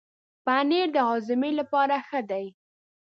پنېر 0.45 0.87
د 0.95 0.97
هاضمې 1.09 1.51
لپاره 1.59 1.95
ښه 2.07 2.21
دی. 2.29 2.45